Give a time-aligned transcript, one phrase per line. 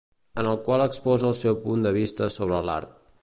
[0.43, 2.99] En el qual exposa el seu punt de vista sobre l'art.